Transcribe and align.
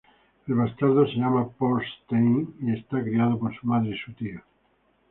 El 0.47 0.55
bastardo 0.59 1.05
se 1.05 1.17
llama 1.19 1.43
Þorsteinn 1.59 2.55
y 2.59 2.71
es 2.71 2.83
criado 2.89 3.37
por 3.37 3.53
su 3.55 3.67
madre 3.67 3.91
y 3.95 3.99
su 3.99 4.11
tío. 4.13 4.41